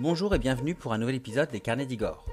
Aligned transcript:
Bonjour 0.00 0.32
et 0.32 0.38
bienvenue 0.38 0.76
pour 0.76 0.92
un 0.92 0.98
nouvel 0.98 1.16
épisode 1.16 1.50
des 1.50 1.58
Carnets 1.58 1.84
d'Igor. 1.84 2.24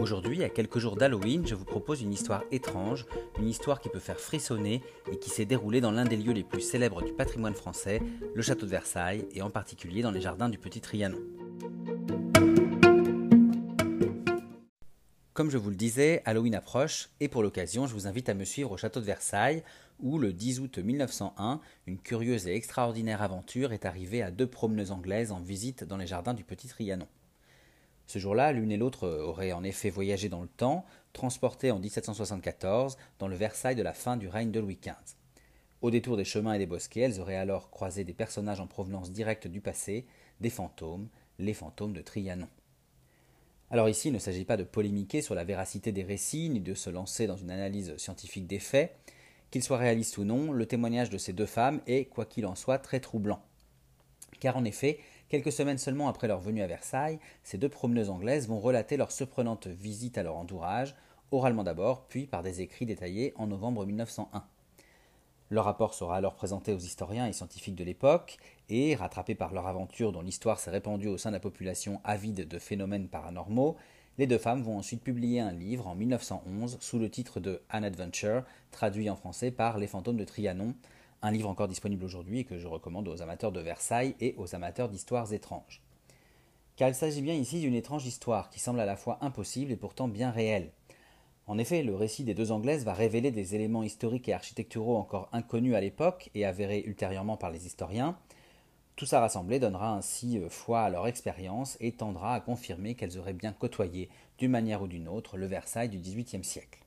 Aujourd'hui, 0.00 0.42
à 0.42 0.48
quelques 0.48 0.80
jours 0.80 0.96
d'Halloween, 0.96 1.46
je 1.46 1.54
vous 1.54 1.64
propose 1.64 2.02
une 2.02 2.12
histoire 2.12 2.42
étrange, 2.50 3.06
une 3.38 3.46
histoire 3.46 3.80
qui 3.80 3.88
peut 3.88 4.00
faire 4.00 4.18
frissonner 4.18 4.82
et 5.08 5.20
qui 5.20 5.30
s'est 5.30 5.44
déroulée 5.44 5.80
dans 5.80 5.92
l'un 5.92 6.04
des 6.04 6.16
lieux 6.16 6.32
les 6.32 6.42
plus 6.42 6.62
célèbres 6.62 7.00
du 7.00 7.12
patrimoine 7.12 7.54
français, 7.54 8.02
le 8.34 8.42
château 8.42 8.66
de 8.66 8.72
Versailles, 8.72 9.28
et 9.36 9.40
en 9.40 9.50
particulier 9.50 10.02
dans 10.02 10.10
les 10.10 10.20
jardins 10.20 10.48
du 10.48 10.58
Petit 10.58 10.80
Trianon. 10.80 11.20
Comme 15.34 15.48
je 15.48 15.56
vous 15.56 15.70
le 15.70 15.76
disais, 15.76 16.20
Halloween 16.26 16.54
approche 16.54 17.08
et 17.18 17.28
pour 17.28 17.42
l'occasion, 17.42 17.86
je 17.86 17.94
vous 17.94 18.06
invite 18.06 18.28
à 18.28 18.34
me 18.34 18.44
suivre 18.44 18.72
au 18.72 18.76
château 18.76 19.00
de 19.00 19.06
Versailles 19.06 19.62
où, 19.98 20.18
le 20.18 20.34
10 20.34 20.60
août 20.60 20.76
1901, 20.76 21.58
une 21.86 21.96
curieuse 21.96 22.46
et 22.46 22.54
extraordinaire 22.54 23.22
aventure 23.22 23.72
est 23.72 23.86
arrivée 23.86 24.20
à 24.20 24.30
deux 24.30 24.46
promeneuses 24.46 24.90
anglaises 24.90 25.32
en 25.32 25.40
visite 25.40 25.84
dans 25.84 25.96
les 25.96 26.06
jardins 26.06 26.34
du 26.34 26.44
Petit 26.44 26.68
Trianon. 26.68 27.08
Ce 28.06 28.18
jour-là, 28.18 28.52
l'une 28.52 28.70
et 28.72 28.76
l'autre 28.76 29.08
auraient 29.08 29.52
en 29.52 29.64
effet 29.64 29.88
voyagé 29.88 30.28
dans 30.28 30.42
le 30.42 30.48
temps, 30.48 30.84
transportées 31.14 31.70
en 31.70 31.78
1774 31.78 32.98
dans 33.18 33.28
le 33.28 33.36
Versailles 33.36 33.74
de 33.74 33.82
la 33.82 33.94
fin 33.94 34.18
du 34.18 34.28
règne 34.28 34.50
de 34.50 34.60
Louis 34.60 34.78
XV. 34.82 35.16
Au 35.80 35.90
détour 35.90 36.18
des 36.18 36.26
chemins 36.26 36.52
et 36.52 36.58
des 36.58 36.66
bosquets, 36.66 37.00
elles 37.00 37.20
auraient 37.20 37.36
alors 37.36 37.70
croisé 37.70 38.04
des 38.04 38.12
personnages 38.12 38.60
en 38.60 38.66
provenance 38.66 39.12
directe 39.12 39.46
du 39.46 39.62
passé, 39.62 40.04
des 40.42 40.50
fantômes, 40.50 41.08
les 41.38 41.54
fantômes 41.54 41.94
de 41.94 42.02
Trianon. 42.02 42.48
Alors 43.72 43.88
ici, 43.88 44.08
il 44.08 44.12
ne 44.12 44.18
s'agit 44.18 44.44
pas 44.44 44.58
de 44.58 44.64
polémiquer 44.64 45.22
sur 45.22 45.34
la 45.34 45.44
véracité 45.44 45.92
des 45.92 46.02
récits, 46.02 46.50
ni 46.50 46.60
de 46.60 46.74
se 46.74 46.90
lancer 46.90 47.26
dans 47.26 47.38
une 47.38 47.50
analyse 47.50 47.96
scientifique 47.96 48.46
des 48.46 48.58
faits. 48.58 48.94
Qu'ils 49.50 49.62
soient 49.62 49.78
réalistes 49.78 50.18
ou 50.18 50.24
non, 50.24 50.52
le 50.52 50.66
témoignage 50.66 51.08
de 51.08 51.16
ces 51.16 51.32
deux 51.32 51.46
femmes 51.46 51.80
est, 51.86 52.04
quoi 52.04 52.26
qu'il 52.26 52.44
en 52.44 52.54
soit, 52.54 52.76
très 52.76 53.00
troublant. 53.00 53.40
Car 54.40 54.58
en 54.58 54.66
effet, 54.66 54.98
quelques 55.30 55.52
semaines 55.52 55.78
seulement 55.78 56.08
après 56.08 56.28
leur 56.28 56.38
venue 56.38 56.60
à 56.60 56.66
Versailles, 56.66 57.18
ces 57.44 57.56
deux 57.56 57.70
promeneuses 57.70 58.10
anglaises 58.10 58.46
vont 58.46 58.60
relater 58.60 58.98
leur 58.98 59.10
surprenante 59.10 59.68
visite 59.68 60.18
à 60.18 60.22
leur 60.22 60.36
entourage, 60.36 60.94
oralement 61.30 61.64
d'abord, 61.64 62.06
puis 62.08 62.26
par 62.26 62.42
des 62.42 62.60
écrits 62.60 62.84
détaillés 62.84 63.32
en 63.36 63.46
novembre 63.46 63.86
1901. 63.86 64.44
Leur 65.52 65.66
rapport 65.66 65.92
sera 65.92 66.16
alors 66.16 66.34
présenté 66.34 66.72
aux 66.72 66.78
historiens 66.78 67.26
et 67.26 67.34
scientifiques 67.34 67.74
de 67.74 67.84
l'époque, 67.84 68.38
et, 68.70 68.94
rattrapés 68.94 69.34
par 69.34 69.52
leur 69.52 69.66
aventure 69.66 70.10
dont 70.10 70.22
l'histoire 70.22 70.58
s'est 70.58 70.70
répandue 70.70 71.08
au 71.08 71.18
sein 71.18 71.28
de 71.28 71.36
la 71.36 71.40
population 71.40 72.00
avide 72.04 72.48
de 72.48 72.58
phénomènes 72.58 73.06
paranormaux, 73.06 73.76
les 74.16 74.26
deux 74.26 74.38
femmes 74.38 74.62
vont 74.62 74.78
ensuite 74.78 75.04
publier 75.04 75.40
un 75.40 75.52
livre 75.52 75.88
en 75.88 75.94
1911 75.94 76.78
sous 76.80 76.98
le 76.98 77.10
titre 77.10 77.38
de 77.38 77.60
An 77.70 77.82
Adventure, 77.82 78.44
traduit 78.70 79.10
en 79.10 79.16
français 79.16 79.50
par 79.50 79.76
Les 79.76 79.88
fantômes 79.88 80.16
de 80.16 80.24
Trianon, 80.24 80.74
un 81.20 81.30
livre 81.30 81.50
encore 81.50 81.68
disponible 81.68 82.06
aujourd'hui 82.06 82.38
et 82.38 82.44
que 82.44 82.56
je 82.56 82.66
recommande 82.66 83.06
aux 83.06 83.20
amateurs 83.20 83.52
de 83.52 83.60
Versailles 83.60 84.16
et 84.20 84.34
aux 84.38 84.54
amateurs 84.54 84.88
d'histoires 84.88 85.34
étranges. 85.34 85.82
Car 86.76 86.88
il 86.88 86.94
s'agit 86.94 87.20
bien 87.20 87.34
ici 87.34 87.60
d'une 87.60 87.74
étrange 87.74 88.06
histoire 88.06 88.48
qui 88.48 88.58
semble 88.58 88.80
à 88.80 88.86
la 88.86 88.96
fois 88.96 89.18
impossible 89.20 89.70
et 89.70 89.76
pourtant 89.76 90.08
bien 90.08 90.30
réelle. 90.30 90.70
En 91.46 91.58
effet, 91.58 91.82
le 91.82 91.94
récit 91.94 92.24
des 92.24 92.34
deux 92.34 92.52
Anglaises 92.52 92.84
va 92.84 92.94
révéler 92.94 93.30
des 93.30 93.54
éléments 93.54 93.82
historiques 93.82 94.28
et 94.28 94.32
architecturaux 94.32 94.96
encore 94.96 95.28
inconnus 95.32 95.74
à 95.74 95.80
l'époque 95.80 96.30
et 96.34 96.44
avérés 96.44 96.84
ultérieurement 96.86 97.36
par 97.36 97.50
les 97.50 97.66
historiens. 97.66 98.16
Tout 98.94 99.06
ça 99.06 99.20
rassemblé 99.20 99.58
donnera 99.58 99.94
ainsi 99.96 100.38
euh, 100.38 100.48
foi 100.48 100.82
à 100.82 100.90
leur 100.90 101.06
expérience 101.06 101.76
et 101.80 101.92
tendra 101.92 102.34
à 102.34 102.40
confirmer 102.40 102.94
qu'elles 102.94 103.18
auraient 103.18 103.32
bien 103.32 103.52
côtoyé, 103.52 104.08
d'une 104.38 104.50
manière 104.50 104.82
ou 104.82 104.86
d'une 104.86 105.08
autre, 105.08 105.36
le 105.36 105.46
Versailles 105.46 105.88
du 105.88 105.98
XVIIIe 105.98 106.44
siècle. 106.44 106.84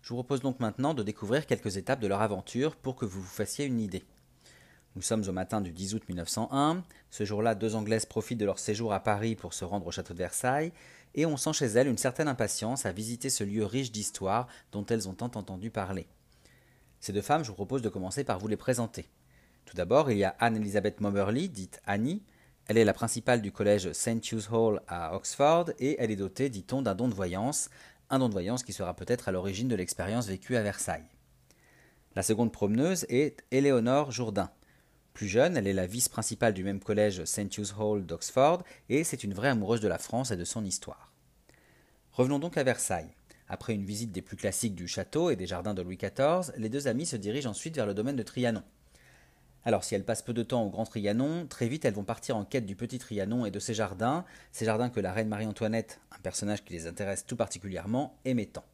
Je 0.00 0.08
vous 0.08 0.16
propose 0.16 0.40
donc 0.40 0.58
maintenant 0.58 0.94
de 0.94 1.04
découvrir 1.04 1.46
quelques 1.46 1.76
étapes 1.76 2.00
de 2.00 2.08
leur 2.08 2.22
aventure 2.22 2.74
pour 2.74 2.96
que 2.96 3.04
vous 3.04 3.20
vous 3.20 3.26
fassiez 3.26 3.66
une 3.66 3.80
idée. 3.80 4.02
Nous 4.96 5.02
sommes 5.02 5.22
au 5.26 5.32
matin 5.32 5.60
du 5.60 5.70
10 5.70 5.94
août 5.94 6.02
1901. 6.08 6.82
Ce 7.10 7.24
jour-là, 7.24 7.54
deux 7.54 7.76
Anglaises 7.76 8.04
profitent 8.04 8.40
de 8.40 8.44
leur 8.44 8.58
séjour 8.58 8.92
à 8.92 9.00
Paris 9.00 9.36
pour 9.36 9.54
se 9.54 9.64
rendre 9.64 9.86
au 9.86 9.90
château 9.90 10.12
de 10.12 10.18
Versailles 10.18 10.72
et 11.14 11.26
on 11.26 11.36
sent 11.36 11.52
chez 11.52 11.66
elles 11.66 11.88
une 11.88 11.98
certaine 11.98 12.28
impatience 12.28 12.86
à 12.86 12.92
visiter 12.92 13.30
ce 13.30 13.44
lieu 13.44 13.64
riche 13.64 13.92
d'histoire 13.92 14.48
dont 14.72 14.86
elles 14.86 15.08
ont 15.08 15.14
tant 15.14 15.30
entendu 15.34 15.70
parler. 15.70 16.06
Ces 17.00 17.12
deux 17.12 17.22
femmes, 17.22 17.42
je 17.42 17.48
vous 17.48 17.56
propose 17.56 17.82
de 17.82 17.88
commencer 17.88 18.24
par 18.24 18.38
vous 18.38 18.48
les 18.48 18.56
présenter. 18.56 19.08
Tout 19.64 19.76
d'abord, 19.76 20.10
il 20.10 20.18
y 20.18 20.24
a 20.24 20.36
Anne-Elisabeth 20.38 21.00
Moberly, 21.00 21.48
dite 21.48 21.80
Annie. 21.86 22.22
Elle 22.66 22.78
est 22.78 22.84
la 22.84 22.92
principale 22.92 23.42
du 23.42 23.50
collège 23.50 23.92
St. 23.92 24.30
Hugh's 24.30 24.48
Hall 24.50 24.80
à 24.86 25.16
Oxford 25.16 25.70
et 25.78 25.96
elle 25.98 26.10
est 26.10 26.16
dotée, 26.16 26.48
dit-on, 26.48 26.82
d'un 26.82 26.94
don 26.94 27.08
de 27.08 27.14
voyance, 27.14 27.70
un 28.08 28.18
don 28.18 28.28
de 28.28 28.34
voyance 28.34 28.62
qui 28.62 28.72
sera 28.72 28.94
peut-être 28.94 29.28
à 29.28 29.32
l'origine 29.32 29.68
de 29.68 29.74
l'expérience 29.74 30.26
vécue 30.26 30.56
à 30.56 30.62
Versailles. 30.62 31.08
La 32.14 32.22
seconde 32.22 32.52
promeneuse 32.52 33.06
est 33.08 33.42
Éléonore 33.50 34.10
Jourdain. 34.12 34.50
Plus 35.14 35.28
jeune, 35.28 35.56
elle 35.56 35.66
est 35.66 35.74
la 35.74 35.86
vice-principale 35.86 36.54
du 36.54 36.64
même 36.64 36.80
collège 36.80 37.24
St. 37.24 37.56
Hugh's 37.56 37.74
Hall 37.78 38.06
d'Oxford 38.06 38.62
et 38.88 39.04
c'est 39.04 39.24
une 39.24 39.34
vraie 39.34 39.48
amoureuse 39.48 39.80
de 39.80 39.88
la 39.88 39.98
France 39.98 40.30
et 40.30 40.36
de 40.36 40.44
son 40.44 40.64
histoire. 40.64 41.12
Revenons 42.12 42.38
donc 42.38 42.56
à 42.56 42.62
Versailles. 42.62 43.14
Après 43.48 43.74
une 43.74 43.84
visite 43.84 44.12
des 44.12 44.22
plus 44.22 44.36
classiques 44.36 44.74
du 44.74 44.88
château 44.88 45.28
et 45.28 45.36
des 45.36 45.46
jardins 45.46 45.74
de 45.74 45.82
Louis 45.82 45.98
XIV, 45.98 46.52
les 46.56 46.70
deux 46.70 46.88
amies 46.88 47.04
se 47.04 47.16
dirigent 47.16 47.50
ensuite 47.50 47.76
vers 47.76 47.86
le 47.86 47.92
domaine 47.92 48.16
de 48.16 48.22
Trianon. 48.22 48.62
Alors 49.64 49.84
si 49.84 49.94
elles 49.94 50.04
passent 50.04 50.22
peu 50.22 50.32
de 50.32 50.42
temps 50.42 50.64
au 50.64 50.70
Grand 50.70 50.84
Trianon, 50.84 51.46
très 51.46 51.68
vite 51.68 51.84
elles 51.84 51.94
vont 51.94 52.04
partir 52.04 52.36
en 52.36 52.44
quête 52.44 52.66
du 52.66 52.74
Petit 52.74 52.98
Trianon 52.98 53.44
et 53.44 53.50
de 53.50 53.58
ses 53.60 53.74
jardins, 53.74 54.24
ces 54.50 54.64
jardins 54.64 54.88
que 54.90 55.00
la 55.00 55.12
reine 55.12 55.28
Marie-Antoinette, 55.28 56.00
un 56.10 56.18
personnage 56.20 56.64
qui 56.64 56.72
les 56.72 56.86
intéresse 56.86 57.26
tout 57.26 57.36
particulièrement, 57.36 58.16
aimait 58.24 58.46
tant. 58.46 58.64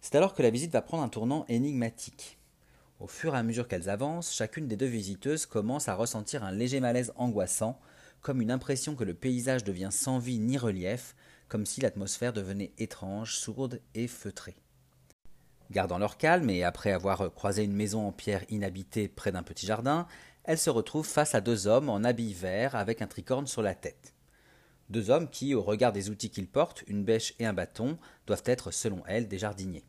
C'est 0.00 0.14
alors 0.14 0.34
que 0.34 0.42
la 0.42 0.50
visite 0.50 0.72
va 0.72 0.82
prendre 0.82 1.02
un 1.02 1.08
tournant 1.08 1.44
énigmatique. 1.48 2.38
Au 2.98 3.08
fur 3.08 3.34
et 3.34 3.38
à 3.38 3.42
mesure 3.42 3.68
qu'elles 3.68 3.90
avancent, 3.90 4.32
chacune 4.32 4.68
des 4.68 4.76
deux 4.76 4.86
visiteuses 4.86 5.44
commence 5.44 5.88
à 5.88 5.94
ressentir 5.94 6.44
un 6.44 6.52
léger 6.52 6.80
malaise 6.80 7.12
angoissant, 7.16 7.78
comme 8.22 8.40
une 8.40 8.50
impression 8.50 8.94
que 8.94 9.04
le 9.04 9.12
paysage 9.12 9.64
devient 9.64 9.90
sans 9.92 10.18
vie 10.18 10.38
ni 10.38 10.56
relief, 10.56 11.14
comme 11.48 11.66
si 11.66 11.82
l'atmosphère 11.82 12.32
devenait 12.32 12.72
étrange, 12.78 13.36
sourde 13.36 13.80
et 13.94 14.08
feutrée. 14.08 14.56
Gardant 15.70 15.98
leur 15.98 16.16
calme 16.16 16.48
et 16.48 16.64
après 16.64 16.90
avoir 16.90 17.32
croisé 17.34 17.64
une 17.64 17.74
maison 17.74 18.06
en 18.06 18.12
pierre 18.12 18.44
inhabitée 18.48 19.08
près 19.08 19.32
d'un 19.32 19.42
petit 19.42 19.66
jardin, 19.66 20.06
elles 20.44 20.58
se 20.58 20.70
retrouvent 20.70 21.06
face 21.06 21.34
à 21.34 21.42
deux 21.42 21.66
hommes 21.66 21.90
en 21.90 22.02
habits 22.02 22.32
verts 22.32 22.76
avec 22.76 23.02
un 23.02 23.06
tricorne 23.06 23.46
sur 23.46 23.62
la 23.62 23.74
tête. 23.74 24.14
Deux 24.88 25.10
hommes 25.10 25.28
qui, 25.28 25.54
au 25.54 25.62
regard 25.62 25.92
des 25.92 26.08
outils 26.08 26.30
qu'ils 26.30 26.48
portent, 26.48 26.84
une 26.86 27.04
bêche 27.04 27.34
et 27.40 27.46
un 27.46 27.52
bâton, 27.52 27.98
doivent 28.26 28.44
être, 28.46 28.70
selon 28.70 29.02
elles, 29.06 29.28
des 29.28 29.38
jardiniers. 29.38 29.84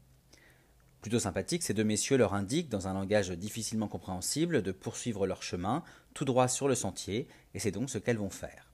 Plutôt 1.01 1.19
sympathiques, 1.19 1.63
ces 1.63 1.73
deux 1.73 1.83
messieurs 1.83 2.17
leur 2.17 2.33
indiquent, 2.33 2.69
dans 2.69 2.87
un 2.87 2.93
langage 2.93 3.29
difficilement 3.29 3.87
compréhensible, 3.87 4.61
de 4.61 4.71
poursuivre 4.71 5.27
leur 5.27 5.43
chemin, 5.43 5.83
tout 6.13 6.25
droit 6.25 6.47
sur 6.47 6.67
le 6.67 6.75
sentier, 6.75 7.27
et 7.53 7.59
c'est 7.59 7.71
donc 7.71 7.89
ce 7.89 7.97
qu'elles 7.97 8.17
vont 8.17 8.29
faire. 8.29 8.71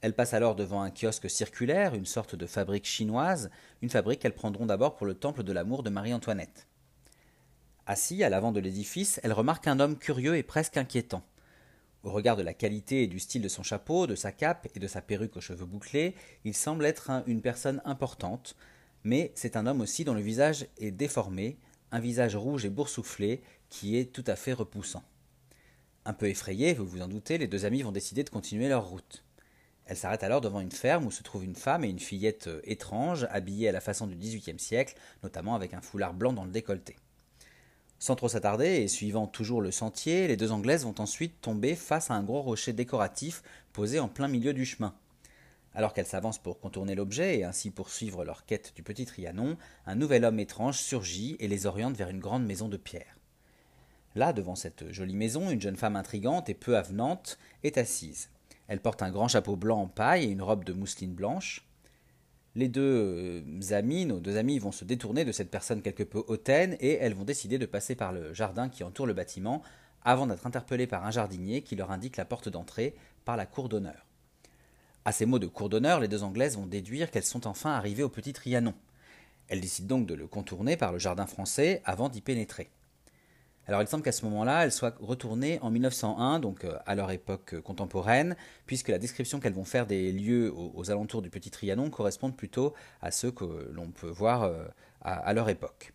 Elles 0.00 0.14
passent 0.14 0.34
alors 0.34 0.54
devant 0.54 0.82
un 0.82 0.90
kiosque 0.90 1.30
circulaire, 1.30 1.94
une 1.94 2.06
sorte 2.06 2.34
de 2.34 2.46
fabrique 2.46 2.86
chinoise, 2.86 3.50
une 3.80 3.90
fabrique 3.90 4.20
qu'elles 4.20 4.34
prendront 4.34 4.66
d'abord 4.66 4.96
pour 4.96 5.06
le 5.06 5.14
temple 5.14 5.42
de 5.42 5.52
l'amour 5.52 5.82
de 5.82 5.90
Marie-Antoinette. 5.90 6.66
Assis 7.86 8.22
à 8.22 8.28
l'avant 8.30 8.52
de 8.52 8.60
l'édifice, 8.60 9.20
elles 9.22 9.32
remarquent 9.32 9.68
un 9.68 9.80
homme 9.80 9.98
curieux 9.98 10.36
et 10.36 10.42
presque 10.42 10.76
inquiétant. 10.76 11.22
Au 12.02 12.10
regard 12.10 12.36
de 12.36 12.42
la 12.42 12.52
qualité 12.52 13.02
et 13.02 13.06
du 13.06 13.18
style 13.18 13.40
de 13.40 13.48
son 13.48 13.62
chapeau, 13.62 14.06
de 14.06 14.14
sa 14.14 14.30
cape 14.30 14.68
et 14.74 14.78
de 14.78 14.86
sa 14.86 15.00
perruque 15.00 15.38
aux 15.38 15.40
cheveux 15.40 15.64
bouclés, 15.64 16.14
il 16.44 16.54
semble 16.54 16.84
être 16.84 17.10
une 17.26 17.40
personne 17.40 17.80
importante, 17.86 18.56
mais 19.04 19.32
c'est 19.34 19.56
un 19.56 19.66
homme 19.66 19.82
aussi 19.82 20.04
dont 20.04 20.14
le 20.14 20.20
visage 20.20 20.66
est 20.78 20.90
déformé, 20.90 21.58
un 21.92 22.00
visage 22.00 22.34
rouge 22.34 22.64
et 22.64 22.70
boursouflé 22.70 23.42
qui 23.68 23.96
est 23.96 24.12
tout 24.12 24.24
à 24.26 24.36
fait 24.36 24.52
repoussant. 24.52 25.04
Un 26.06 26.12
peu 26.12 26.28
effrayés, 26.28 26.74
vous 26.74 26.86
vous 26.86 27.02
en 27.02 27.08
doutez, 27.08 27.38
les 27.38 27.46
deux 27.46 27.64
amis 27.64 27.82
vont 27.82 27.92
décider 27.92 28.24
de 28.24 28.30
continuer 28.30 28.68
leur 28.68 28.88
route. 28.88 29.24
Elles 29.86 29.96
s'arrêtent 29.96 30.22
alors 30.22 30.40
devant 30.40 30.60
une 30.60 30.72
ferme 30.72 31.06
où 31.06 31.10
se 31.10 31.22
trouvent 31.22 31.44
une 31.44 31.56
femme 31.56 31.84
et 31.84 31.88
une 31.88 31.98
fillette 31.98 32.46
euh, 32.46 32.60
étranges, 32.64 33.26
habillées 33.30 33.68
à 33.68 33.72
la 33.72 33.80
façon 33.80 34.06
du 34.06 34.16
XVIIIe 34.16 34.58
siècle, 34.58 34.94
notamment 35.22 35.54
avec 35.54 35.74
un 35.74 35.82
foulard 35.82 36.14
blanc 36.14 36.32
dans 36.32 36.44
le 36.44 36.50
décolleté. 36.50 36.96
Sans 37.98 38.16
trop 38.16 38.28
s'attarder 38.28 38.82
et 38.82 38.88
suivant 38.88 39.26
toujours 39.26 39.60
le 39.60 39.70
sentier, 39.70 40.26
les 40.26 40.36
deux 40.36 40.52
Anglaises 40.52 40.84
vont 40.84 40.94
ensuite 40.98 41.40
tomber 41.40 41.74
face 41.74 42.10
à 42.10 42.14
un 42.14 42.22
gros 42.22 42.42
rocher 42.42 42.72
décoratif 42.72 43.42
posé 43.72 43.98
en 43.98 44.08
plein 44.08 44.28
milieu 44.28 44.52
du 44.52 44.64
chemin. 44.64 44.94
Alors 45.74 45.92
qu'elles 45.92 46.06
s'avancent 46.06 46.38
pour 46.38 46.60
contourner 46.60 46.94
l'objet 46.94 47.38
et 47.38 47.44
ainsi 47.44 47.70
poursuivre 47.70 48.24
leur 48.24 48.46
quête 48.46 48.72
du 48.76 48.82
petit 48.82 49.06
Trianon, 49.06 49.56
un 49.86 49.94
nouvel 49.96 50.24
homme 50.24 50.38
étrange 50.38 50.78
surgit 50.78 51.36
et 51.40 51.48
les 51.48 51.66
oriente 51.66 51.96
vers 51.96 52.10
une 52.10 52.20
grande 52.20 52.46
maison 52.46 52.68
de 52.68 52.76
pierre. 52.76 53.18
Là, 54.14 54.32
devant 54.32 54.54
cette 54.54 54.92
jolie 54.92 55.16
maison, 55.16 55.50
une 55.50 55.60
jeune 55.60 55.76
femme 55.76 55.96
intrigante 55.96 56.48
et 56.48 56.54
peu 56.54 56.76
avenante 56.76 57.38
est 57.64 57.78
assise. 57.78 58.30
Elle 58.68 58.80
porte 58.80 59.02
un 59.02 59.10
grand 59.10 59.26
chapeau 59.26 59.56
blanc 59.56 59.80
en 59.82 59.88
paille 59.88 60.24
et 60.24 60.30
une 60.30 60.42
robe 60.42 60.64
de 60.64 60.72
mousseline 60.72 61.12
blanche. 61.12 61.66
Les 62.54 62.68
deux 62.68 63.42
euh, 63.44 63.72
amis, 63.72 64.06
nos 64.06 64.20
deux 64.20 64.36
amis, 64.36 64.60
vont 64.60 64.70
se 64.70 64.84
détourner 64.84 65.24
de 65.24 65.32
cette 65.32 65.50
personne 65.50 65.82
quelque 65.82 66.04
peu 66.04 66.22
hautaine 66.28 66.76
et 66.78 66.92
elles 66.92 67.14
vont 67.14 67.24
décider 67.24 67.58
de 67.58 67.66
passer 67.66 67.96
par 67.96 68.12
le 68.12 68.32
jardin 68.32 68.68
qui 68.68 68.84
entoure 68.84 69.06
le 69.06 69.12
bâtiment 69.12 69.60
avant 70.02 70.28
d'être 70.28 70.46
interpellées 70.46 70.86
par 70.86 71.04
un 71.04 71.10
jardinier 71.10 71.62
qui 71.62 71.74
leur 71.74 71.90
indique 71.90 72.16
la 72.16 72.24
porte 72.24 72.48
d'entrée 72.48 72.94
par 73.24 73.36
la 73.36 73.46
cour 73.46 73.68
d'honneur. 73.68 74.06
À 75.06 75.12
ces 75.12 75.26
mots 75.26 75.38
de 75.38 75.46
cour 75.46 75.68
d'honneur, 75.68 76.00
les 76.00 76.08
deux 76.08 76.22
Anglaises 76.22 76.56
vont 76.56 76.66
déduire 76.66 77.10
qu'elles 77.10 77.24
sont 77.24 77.46
enfin 77.46 77.72
arrivées 77.72 78.02
au 78.02 78.08
petit 78.08 78.32
Trianon. 78.32 78.74
Elles 79.48 79.60
décident 79.60 79.98
donc 79.98 80.06
de 80.06 80.14
le 80.14 80.26
contourner 80.26 80.76
par 80.76 80.92
le 80.92 80.98
jardin 80.98 81.26
français 81.26 81.82
avant 81.84 82.08
d'y 82.08 82.20
pénétrer. 82.20 82.70
Alors 83.66 83.80
il 83.80 83.88
semble 83.88 84.02
qu'à 84.02 84.12
ce 84.12 84.24
moment-là, 84.26 84.64
elles 84.64 84.72
soient 84.72 84.94
retournées 85.00 85.58
en 85.62 85.70
1901, 85.70 86.38
donc 86.38 86.64
euh, 86.64 86.76
à 86.86 86.94
leur 86.94 87.10
époque 87.10 87.54
euh, 87.54 87.62
contemporaine, 87.62 88.36
puisque 88.66 88.88
la 88.88 88.98
description 88.98 89.40
qu'elles 89.40 89.54
vont 89.54 89.64
faire 89.64 89.86
des 89.86 90.12
lieux 90.12 90.52
aux, 90.54 90.90
alentours 90.90 91.22
du 91.22 91.30
Petit 91.30 91.50
Trianon 91.50 91.88
correspond 91.88 92.30
plutôt 92.30 92.74
à 93.00 93.10
ceux 93.10 93.30
que 93.30 93.70
l'on 93.72 93.90
peut 93.90 94.10
voir 94.10 94.42
euh, 94.42 94.64
à, 95.00 95.32
leur 95.32 95.48
époque. 95.48 95.93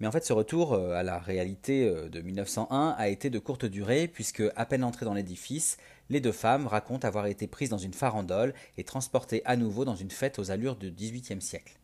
Mais 0.00 0.06
en 0.06 0.12
fait, 0.12 0.24
ce 0.24 0.32
retour 0.32 0.74
à 0.74 1.02
la 1.02 1.18
réalité 1.18 1.84
de 2.10 2.20
1901 2.22 2.94
a 2.96 3.08
été 3.08 3.28
de 3.28 3.38
courte 3.38 3.66
durée, 3.66 4.08
puisque 4.08 4.42
à 4.56 4.64
peine 4.64 4.82
entrées 4.82 5.04
dans 5.04 5.12
l'édifice, 5.12 5.76
les 6.08 6.20
deux 6.20 6.32
femmes 6.32 6.66
racontent 6.66 7.06
avoir 7.06 7.26
été 7.26 7.46
prises 7.46 7.68
dans 7.68 7.78
une 7.78 7.92
farandole 7.92 8.54
et 8.78 8.84
transportées 8.84 9.42
à 9.44 9.56
nouveau 9.56 9.84
dans 9.84 9.96
une 9.96 10.10
fête 10.10 10.38
aux 10.38 10.50
allures 10.50 10.76
du 10.76 10.90
XVIIIe 10.90 11.42
siècle. 11.42 11.78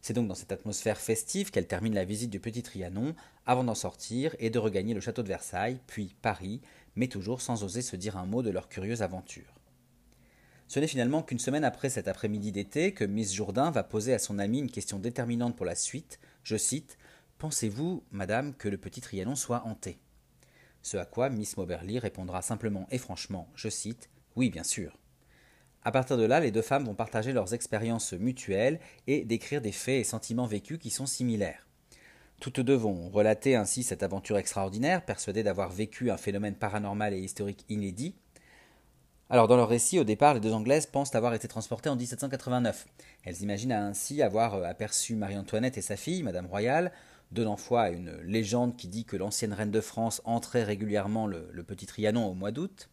C'est 0.00 0.14
donc 0.14 0.28
dans 0.28 0.34
cette 0.34 0.52
atmosphère 0.52 0.98
festive 0.98 1.50
qu'elle 1.50 1.66
termine 1.66 1.94
la 1.94 2.04
visite 2.04 2.30
du 2.30 2.40
Petit 2.40 2.62
Trianon, 2.62 3.14
avant 3.46 3.64
d'en 3.64 3.74
sortir 3.74 4.34
et 4.38 4.48
de 4.48 4.58
regagner 4.58 4.94
le 4.94 5.00
château 5.00 5.22
de 5.22 5.28
Versailles, 5.28 5.80
puis 5.86 6.14
Paris, 6.22 6.60
mais 6.96 7.08
toujours 7.08 7.42
sans 7.42 7.62
oser 7.62 7.82
se 7.82 7.96
dire 7.96 8.16
un 8.16 8.24
mot 8.24 8.42
de 8.42 8.50
leur 8.50 8.68
curieuse 8.68 9.02
aventure. 9.02 9.54
Ce 10.66 10.80
n'est 10.80 10.86
finalement 10.86 11.22
qu'une 11.22 11.38
semaine 11.38 11.64
après 11.64 11.88
cet 11.88 12.08
après-midi 12.08 12.52
d'été 12.52 12.92
que 12.92 13.04
Miss 13.04 13.34
Jourdain 13.34 13.70
va 13.70 13.82
poser 13.82 14.14
à 14.14 14.18
son 14.18 14.38
amie 14.38 14.58
une 14.58 14.70
question 14.70 14.98
déterminante 14.98 15.56
pour 15.56 15.66
la 15.66 15.74
suite. 15.74 16.20
Je 16.42 16.56
cite 16.56 16.98
Pensez-vous, 17.38 18.02
madame, 18.10 18.52
que 18.52 18.68
le 18.68 18.78
petit 18.78 19.00
Trianon 19.00 19.36
soit 19.36 19.64
hanté? 19.64 20.00
Ce 20.82 20.96
à 20.96 21.04
quoi 21.04 21.30
Miss 21.30 21.56
Moberly 21.56 22.00
répondra 22.00 22.42
simplement 22.42 22.88
et 22.90 22.98
franchement, 22.98 23.48
je 23.54 23.68
cite 23.68 24.10
Oui, 24.34 24.50
bien 24.50 24.64
sûr. 24.64 24.98
À 25.84 25.92
partir 25.92 26.16
de 26.16 26.24
là, 26.24 26.40
les 26.40 26.50
deux 26.50 26.62
femmes 26.62 26.84
vont 26.84 26.96
partager 26.96 27.32
leurs 27.32 27.54
expériences 27.54 28.12
mutuelles 28.12 28.80
et 29.06 29.24
décrire 29.24 29.60
des 29.60 29.70
faits 29.70 30.00
et 30.00 30.04
sentiments 30.04 30.46
vécus 30.46 30.78
qui 30.78 30.90
sont 30.90 31.06
similaires. 31.06 31.68
Toutes 32.40 32.58
deux 32.58 32.74
vont 32.74 33.08
relater 33.08 33.54
ainsi 33.54 33.84
cette 33.84 34.02
aventure 34.02 34.36
extraordinaire, 34.36 35.04
persuadées 35.04 35.44
d'avoir 35.44 35.70
vécu 35.70 36.10
un 36.10 36.16
phénomène 36.16 36.56
paranormal 36.56 37.14
et 37.14 37.20
historique 37.20 37.64
inédit. 37.68 38.16
Alors 39.30 39.46
dans 39.46 39.56
leur 39.56 39.68
récit, 39.68 40.00
au 40.00 40.04
départ, 40.04 40.34
les 40.34 40.40
deux 40.40 40.52
Anglaises 40.52 40.86
pensent 40.86 41.14
avoir 41.14 41.34
été 41.34 41.46
transportées 41.46 41.88
en 41.88 41.96
1789. 41.96 42.86
Elles 43.24 43.42
imaginent 43.42 43.72
ainsi 43.72 44.22
avoir 44.22 44.64
aperçu 44.64 45.14
Marie-Antoinette 45.14 45.78
et 45.78 45.82
sa 45.82 45.96
fille, 45.96 46.24
Madame 46.24 46.46
Royale, 46.46 46.92
donnant 47.30 47.56
foi 47.56 47.82
à 47.82 47.90
une 47.90 48.10
légende 48.22 48.76
qui 48.76 48.88
dit 48.88 49.04
que 49.04 49.16
l'ancienne 49.16 49.52
reine 49.52 49.70
de 49.70 49.80
France 49.80 50.20
entrait 50.24 50.64
régulièrement 50.64 51.26
le, 51.26 51.62
petit 51.62 51.86
Trianon 51.86 52.26
au 52.26 52.34
mois 52.34 52.50
d'août. 52.50 52.88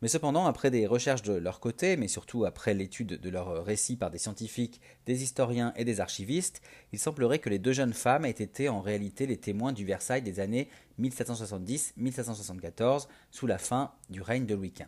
Mais 0.00 0.08
cependant, 0.08 0.46
après 0.46 0.70
des 0.70 0.86
recherches 0.86 1.22
de 1.22 1.32
leur 1.32 1.58
côté, 1.58 1.96
mais 1.96 2.06
surtout 2.06 2.44
après 2.44 2.72
l'étude 2.72 3.20
de 3.20 3.30
leurs 3.30 3.64
récits 3.64 3.96
par 3.96 4.10
des 4.10 4.18
scientifiques, 4.18 4.80
des 5.06 5.24
historiens 5.24 5.72
et 5.74 5.84
des 5.84 6.00
archivistes, 6.00 6.62
il 6.92 7.00
semblerait 7.00 7.40
que 7.40 7.50
les 7.50 7.58
deux 7.58 7.72
jeunes 7.72 7.92
femmes 7.92 8.24
aient 8.24 8.30
été 8.30 8.68
en 8.68 8.80
réalité 8.80 9.26
les 9.26 9.38
témoins 9.38 9.72
du 9.72 9.84
Versailles 9.84 10.22
des 10.22 10.38
années 10.38 10.68
1770-1774, 11.00 13.08
sous 13.32 13.48
la 13.48 13.58
fin 13.58 13.90
du 14.08 14.22
règne 14.22 14.46
de 14.46 14.54
Louis 14.54 14.70
XV. 14.70 14.86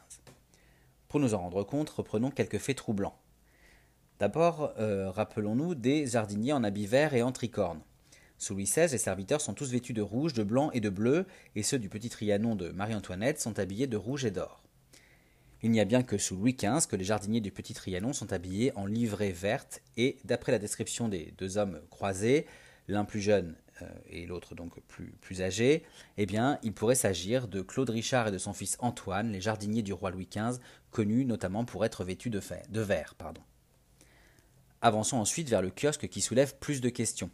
Pour 1.08 1.18
nous 1.18 1.34
en 1.34 1.38
rendre 1.38 1.64
compte, 1.64 1.90
reprenons 1.90 2.30
quelques 2.30 2.58
faits 2.58 2.76
troublants. 2.76 3.18
D'abord, 4.20 4.74
euh, 4.78 5.10
rappelons-nous 5.10 5.74
des 5.74 6.06
jardiniers 6.06 6.52
en 6.52 6.62
habits 6.62 6.86
verts 6.86 7.14
et 7.14 7.22
en 7.22 7.32
tricorne. 7.32 7.80
Sous 8.40 8.54
Louis 8.54 8.64
XVI, 8.64 8.88
les 8.90 8.96
serviteurs 8.96 9.42
sont 9.42 9.52
tous 9.52 9.70
vêtus 9.70 9.92
de 9.92 10.00
rouge, 10.00 10.32
de 10.32 10.42
blanc 10.42 10.70
et 10.70 10.80
de 10.80 10.88
bleu, 10.88 11.26
et 11.56 11.62
ceux 11.62 11.78
du 11.78 11.90
petit 11.90 12.08
Trianon 12.08 12.56
de 12.56 12.70
Marie-Antoinette 12.70 13.38
sont 13.38 13.58
habillés 13.58 13.86
de 13.86 13.98
rouge 13.98 14.24
et 14.24 14.30
d'or. 14.30 14.62
Il 15.62 15.70
n'y 15.70 15.78
a 15.78 15.84
bien 15.84 16.02
que 16.02 16.16
sous 16.16 16.36
Louis 16.36 16.56
XV 16.58 16.86
que 16.88 16.96
les 16.96 17.04
jardiniers 17.04 17.42
du 17.42 17.50
Petit 17.50 17.74
Trianon 17.74 18.14
sont 18.14 18.32
habillés 18.32 18.74
en 18.76 18.86
livrée 18.86 19.30
verte 19.30 19.82
et, 19.98 20.16
d'après 20.24 20.52
la 20.52 20.58
description 20.58 21.10
des 21.10 21.34
deux 21.36 21.58
hommes 21.58 21.82
croisés, 21.90 22.46
l'un 22.88 23.04
plus 23.04 23.20
jeune 23.20 23.56
euh, 23.82 23.88
et 24.08 24.24
l'autre 24.24 24.54
donc 24.54 24.80
plus, 24.88 25.42
âgé, 25.42 25.82
eh 26.16 26.24
bien, 26.24 26.58
il 26.62 26.72
pourrait 26.72 26.94
s'agir 26.94 27.46
de 27.46 27.60
Claude 27.60 27.90
Richard 27.90 28.28
et 28.28 28.32
de 28.32 28.38
son 28.38 28.54
fils 28.54 28.78
Antoine, 28.80 29.32
les 29.32 29.42
jardiniers 29.42 29.82
du 29.82 29.92
roi 29.92 30.10
Louis 30.10 30.30
XV, 30.34 30.60
connus 30.90 31.26
notamment 31.26 31.66
pour 31.66 31.84
être 31.84 32.04
vêtus 32.04 32.30
de, 32.30 32.40
de 32.70 32.80
verre. 32.80 33.14
Pardon. 33.18 33.42
Avançons 34.80 35.18
ensuite 35.18 35.50
vers 35.50 35.60
le 35.60 35.70
kiosque 35.70 36.08
qui 36.08 36.22
soulève 36.22 36.56
plus 36.56 36.80
de 36.80 36.88
questions. 36.88 37.30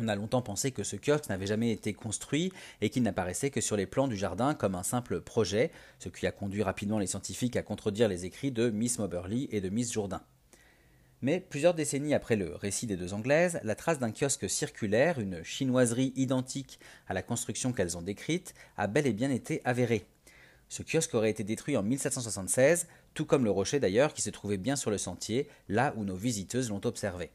On 0.00 0.06
a 0.08 0.14
longtemps 0.14 0.42
pensé 0.42 0.70
que 0.70 0.84
ce 0.84 0.96
kiosque 0.96 1.28
n'avait 1.28 1.46
jamais 1.46 1.72
été 1.72 1.92
construit 1.92 2.52
et 2.80 2.88
qu'il 2.88 3.02
n'apparaissait 3.02 3.50
que 3.50 3.60
sur 3.60 3.76
les 3.76 3.86
plans 3.86 4.06
du 4.06 4.16
jardin 4.16 4.54
comme 4.54 4.76
un 4.76 4.84
simple 4.84 5.20
projet, 5.20 5.72
ce 5.98 6.08
qui 6.08 6.26
a 6.26 6.30
conduit 6.30 6.62
rapidement 6.62 7.00
les 7.00 7.08
scientifiques 7.08 7.56
à 7.56 7.62
contredire 7.62 8.08
les 8.08 8.24
écrits 8.24 8.52
de 8.52 8.70
Miss 8.70 8.98
Moberly 8.98 9.48
et 9.50 9.60
de 9.60 9.68
Miss 9.68 9.92
Jourdain. 9.92 10.22
Mais 11.20 11.40
plusieurs 11.40 11.74
décennies 11.74 12.14
après 12.14 12.36
le 12.36 12.54
récit 12.54 12.86
des 12.86 12.96
deux 12.96 13.12
Anglaises, 13.12 13.58
la 13.64 13.74
trace 13.74 13.98
d'un 13.98 14.12
kiosque 14.12 14.48
circulaire, 14.48 15.18
une 15.18 15.42
chinoiserie 15.42 16.12
identique 16.14 16.78
à 17.08 17.14
la 17.14 17.22
construction 17.22 17.72
qu'elles 17.72 17.98
ont 17.98 18.02
décrite, 18.02 18.54
a 18.76 18.86
bel 18.86 19.06
et 19.06 19.12
bien 19.12 19.30
été 19.30 19.60
avérée. 19.64 20.06
Ce 20.68 20.84
kiosque 20.84 21.14
aurait 21.14 21.30
été 21.30 21.42
détruit 21.42 21.76
en 21.76 21.82
1776, 21.82 22.86
tout 23.14 23.24
comme 23.24 23.44
le 23.44 23.50
rocher 23.50 23.80
d'ailleurs 23.80 24.14
qui 24.14 24.22
se 24.22 24.30
trouvait 24.30 24.58
bien 24.58 24.76
sur 24.76 24.92
le 24.92 24.98
sentier, 24.98 25.48
là 25.68 25.92
où 25.96 26.04
nos 26.04 26.14
visiteuses 26.14 26.70
l'ont 26.70 26.84
observé. 26.84 27.30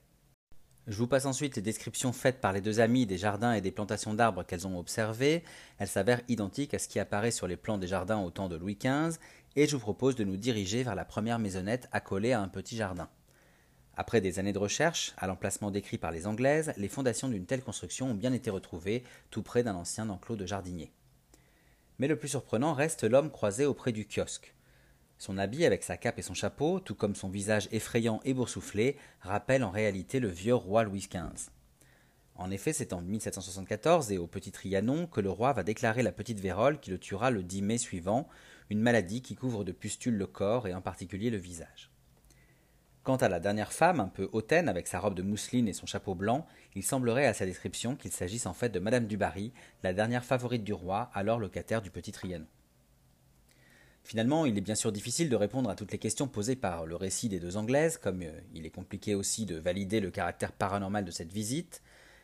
Je 0.86 0.98
vous 0.98 1.08
passe 1.08 1.26
ensuite 1.26 1.56
les 1.56 1.62
descriptions 1.62 2.12
faites 2.12 2.42
par 2.42 2.52
les 2.52 2.60
deux 2.60 2.82
amies 2.82 3.06
des 3.06 3.18
jardins 3.18 3.54
et 3.54 3.62
des 3.62 3.72
plantations 3.72 4.14
d'arbres 4.14 4.44
qu'elles 4.44 4.68
ont 4.68 4.78
observées. 4.78 5.42
Elles 5.78 5.88
s'avèrent 5.88 6.22
identiques 6.28 6.74
à 6.74 6.80
ce 6.80 6.90
qui 6.90 7.00
apparaît 7.00 7.32
sur 7.32 7.48
les 7.48 7.56
plans 7.56 7.78
des 7.78 7.88
jardins 7.88 8.20
au 8.20 8.32
temps 8.32 8.50
de 8.50 8.58
Louis 8.58 8.76
XV, 8.76 9.18
et 9.56 9.66
je 9.66 9.78
vous 9.78 9.82
propose 9.82 10.18
de 10.18 10.26
nous 10.26 10.36
diriger 10.36 10.84
vers 10.84 10.96
la 10.96 11.06
première 11.06 11.40
maisonnette 11.40 11.88
accolée 11.94 12.34
à 12.34 12.42
un 12.42 12.50
petit 12.50 12.76
jardin. 12.76 13.08
Après 13.96 14.20
des 14.20 14.40
années 14.40 14.52
de 14.52 14.60
recherche, 14.60 15.14
à 15.18 15.28
l'emplacement 15.28 15.72
décrit 15.72 15.98
par 15.98 16.12
les 16.12 16.28
Anglaises, 16.28 16.74
les 16.76 16.90
fondations 16.90 17.30
d'une 17.30 17.46
telle 17.46 17.64
construction 17.64 18.12
ont 18.12 18.16
bien 18.16 18.34
été 18.34 18.50
retrouvées, 18.50 19.04
tout 19.30 19.44
près 19.44 19.64
d'un 19.64 19.76
ancien 19.76 20.10
enclos 20.10 20.36
de 20.36 20.46
jardinier. 20.46 20.92
Mais 21.98 22.08
le 22.10 22.18
plus 22.18 22.28
surprenant 22.28 22.74
reste 22.74 23.04
l'homme 23.04 23.32
croisé 23.32 23.66
auprès 23.66 23.94
du 23.94 24.06
kiosque. 24.06 24.54
Son 25.24 25.38
habit 25.38 25.64
avec 25.64 25.84
sa 25.84 25.96
cape 25.96 26.20
et 26.20 26.22
son 26.22 26.34
chapeau, 26.34 26.82
tout 26.82 26.96
comme 26.96 27.16
son 27.16 27.30
visage 27.30 27.70
effrayant 27.72 28.20
et 28.26 28.34
boursouflé, 28.34 28.98
rappelle 29.22 29.64
en 29.64 29.72
réalité 29.72 30.20
le 30.20 30.28
vieux 30.28 30.54
roi 30.54 30.84
Louis 30.84 31.08
XV. 31.10 31.50
En 32.36 32.52
effet, 32.52 32.74
c'est 32.74 32.92
en 32.92 33.00
1774 33.00 34.12
et 34.12 34.18
au 34.18 34.28
Petit 34.28 34.52
Trianon 34.52 35.08
que 35.08 35.22
le 35.22 35.30
roi 35.30 35.54
va 35.54 35.64
déclarer 35.64 36.04
la 36.04 36.12
petite 36.12 36.42
vérole 36.42 36.78
qui 36.82 36.92
le 36.92 36.98
tuera 36.98 37.32
le 37.32 37.42
10 37.42 37.62
mai 37.62 37.78
suivant, 37.78 38.28
une 38.70 38.82
maladie 38.82 39.22
qui 39.22 39.36
couvre 39.36 39.64
de 39.64 39.72
pustules 39.72 40.18
le 40.18 40.28
corps 40.28 40.68
et 40.68 40.74
en 40.74 40.82
particulier 40.82 41.30
le 41.30 41.38
visage. 41.38 41.90
Quant 43.04 43.16
à 43.16 43.30
la 43.30 43.40
dernière 43.40 43.72
femme, 43.72 44.02
un 44.02 44.10
peu 44.10 44.28
hautaine, 44.34 44.68
avec 44.68 44.88
sa 44.88 45.00
robe 45.00 45.16
de 45.16 45.24
mousseline 45.24 45.70
et 45.70 45.74
son 45.74 45.86
chapeau 45.86 46.16
blanc, 46.16 46.46
il 46.76 46.84
semblerait 46.84 47.28
à 47.28 47.34
sa 47.34 47.46
description 47.46 47.96
qu'il 47.96 48.12
s'agisse 48.12 48.46
en 48.46 48.54
fait 48.54 48.72
de 48.72 48.80
Madame 48.80 49.08
du 49.08 49.16
Barry, 49.16 49.54
la 49.84 49.94
dernière 49.94 50.26
favorite 50.26 50.66
du 50.66 50.74
roi, 50.74 51.12
alors 51.14 51.40
locataire 51.40 51.82
du 51.82 51.92
Petit 51.92 52.12
Trianon. 52.12 52.46
Finalement, 54.04 54.46
il 54.46 54.58
est 54.58 54.62
bien 54.62 54.76
sûr 54.76 54.92
difficile 54.92 55.30
de 55.30 55.36
répondre 55.36 55.70
à 55.70 55.76
toutes 55.76 55.92
les 55.92 55.98
questions 55.98 56.28
posées 56.28 56.58
par 56.58 56.86
le 56.86 56.96
récit 56.96 57.30
des 57.30 57.40
deux 57.40 57.56
Anglaises, 57.56 57.98
comme 57.98 58.22
euh, 58.22 58.32
il 58.54 58.66
est 58.66 58.70
compliqué 58.70 59.16
aussi 59.16 59.46
de 59.46 59.56
valider 59.56 60.02
le 60.02 60.12
caractère 60.12 60.52
paranormal 60.52 61.06
de 61.06 61.12
cette 61.12 61.32
visite, 61.32 61.82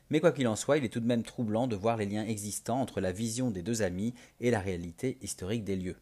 mais 0.10 0.20
quoi 0.20 0.32
qu'il 0.32 0.48
en 0.48 0.56
soit, 0.56 0.78
il 0.78 0.84
est 0.84 0.90
tout 0.90 1.00
de 1.00 1.06
même 1.06 1.24
troublant 1.24 1.68
de 1.68 1.76
voir 1.76 1.96
les 1.96 2.06
liens 2.06 2.26
existants 2.26 2.82
entre 2.82 3.00
la 3.00 3.12
vision 3.12 3.52
des 3.52 3.62
deux 3.62 3.82
amis 3.82 4.14
et 4.42 4.52
la 4.52 4.60
réalité 4.60 5.18
historique 5.22 5.64
des 5.64 5.76
lieux. 5.76 5.98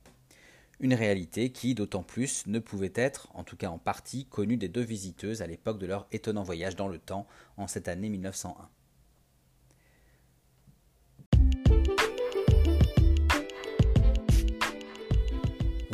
Une 0.80 0.94
réalité 0.94 1.52
qui, 1.52 1.76
d'autant 1.76 2.04
plus, 2.04 2.46
ne 2.48 2.60
pouvait 2.60 2.94
être, 2.96 3.30
en 3.34 3.44
tout 3.44 3.58
cas 3.58 3.70
en 3.70 3.80
partie, 3.80 4.26
connue 4.26 4.58
des 4.58 4.70
deux 4.70 4.84
visiteuses 4.84 5.42
à 5.42 5.48
l'époque 5.48 5.80
de 5.80 5.88
leur 5.88 6.08
étonnant 6.12 6.44
voyage 6.44 6.76
dans 6.76 6.88
le 6.88 7.00
temps, 7.00 7.28
en 7.58 7.68
cette 7.68 7.88
année 7.88 8.10
1901. 8.10 8.70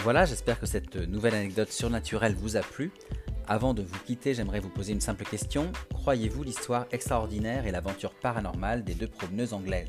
Voilà, 0.04 0.26
j'espère 0.26 0.60
que 0.60 0.66
cette 0.66 0.98
nouvelle 0.98 1.34
anecdote 1.34 1.72
surnaturelle 1.72 2.36
vous 2.36 2.58
a 2.58 2.60
plu. 2.60 2.92
Avant 3.48 3.74
de 3.74 3.82
vous 3.82 4.00
quitter, 4.06 4.34
j'aimerais 4.34 4.60
vous 4.60 4.68
poser 4.68 4.92
une 4.92 5.00
simple 5.00 5.24
question. 5.24 5.72
Croyez-vous 5.94 6.44
l'histoire 6.44 6.88
extraordinaire 6.92 7.66
et 7.68 7.72
l'aventure 7.72 8.14
paranormale 8.14 8.84
des 8.84 8.96
deux 8.96 9.08
promeneuses 9.08 9.54
anglaises? 9.54 9.88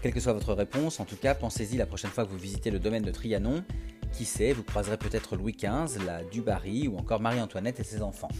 Quelle 0.00 0.12
que 0.12 0.20
soit 0.20 0.32
votre 0.32 0.54
réponse, 0.54 1.00
en 1.00 1.06
tout 1.06 1.16
cas, 1.16 1.34
pensez-y 1.34 1.76
la 1.76 1.86
prochaine 1.86 2.12
fois 2.12 2.24
que 2.24 2.30
vous 2.30 2.38
visitez 2.38 2.70
le 2.70 2.78
domaine 2.78 3.02
de 3.02 3.10
Trianon. 3.10 3.64
Qui 4.12 4.24
sait, 4.24 4.52
vous 4.52 4.62
croiserez 4.62 4.96
peut-être 4.96 5.34
Louis 5.34 5.56
XV, 5.56 6.04
la 6.06 6.22
Dubarry 6.22 6.86
ou 6.86 6.96
encore 6.96 7.18
Marie-Antoinette 7.18 7.80
et 7.80 7.84
ses 7.84 8.00
enfants. 8.00 8.30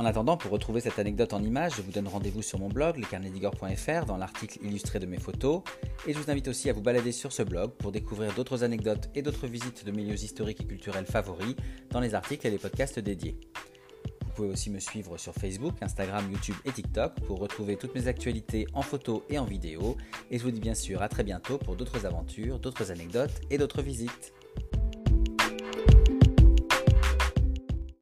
En 0.00 0.06
attendant, 0.06 0.38
pour 0.38 0.50
retrouver 0.50 0.80
cette 0.80 0.98
anecdote 0.98 1.34
en 1.34 1.42
images, 1.42 1.74
je 1.76 1.82
vous 1.82 1.92
donne 1.92 2.08
rendez-vous 2.08 2.40
sur 2.40 2.58
mon 2.58 2.70
blog, 2.70 2.96
lescarnedigore.fr, 2.96 4.06
dans 4.06 4.16
l'article 4.16 4.58
illustré 4.62 4.98
de 4.98 5.04
mes 5.04 5.18
photos. 5.18 5.60
Et 6.06 6.14
je 6.14 6.18
vous 6.18 6.30
invite 6.30 6.48
aussi 6.48 6.70
à 6.70 6.72
vous 6.72 6.80
balader 6.80 7.12
sur 7.12 7.32
ce 7.32 7.42
blog 7.42 7.72
pour 7.72 7.92
découvrir 7.92 8.32
d'autres 8.32 8.64
anecdotes 8.64 9.10
et 9.14 9.20
d'autres 9.20 9.46
visites 9.46 9.84
de 9.84 9.90
milieux 9.90 10.14
historiques 10.14 10.62
et 10.62 10.64
culturels 10.64 11.04
favoris 11.04 11.54
dans 11.90 12.00
les 12.00 12.14
articles 12.14 12.46
et 12.46 12.50
les 12.50 12.56
podcasts 12.56 12.98
dédiés. 12.98 13.38
Vous 14.24 14.32
pouvez 14.34 14.48
aussi 14.48 14.70
me 14.70 14.78
suivre 14.78 15.18
sur 15.18 15.34
Facebook, 15.34 15.74
Instagram, 15.82 16.24
YouTube 16.32 16.56
et 16.64 16.72
TikTok 16.72 17.20
pour 17.26 17.38
retrouver 17.38 17.76
toutes 17.76 17.94
mes 17.94 18.08
actualités 18.08 18.66
en 18.72 18.80
photo 18.80 19.22
et 19.28 19.38
en 19.38 19.44
vidéo. 19.44 19.98
Et 20.30 20.38
je 20.38 20.44
vous 20.44 20.50
dis 20.50 20.60
bien 20.60 20.74
sûr 20.74 21.02
à 21.02 21.10
très 21.10 21.24
bientôt 21.24 21.58
pour 21.58 21.76
d'autres 21.76 22.06
aventures, 22.06 22.58
d'autres 22.58 22.90
anecdotes 22.90 23.42
et 23.50 23.58
d'autres 23.58 23.82
visites. 23.82 24.32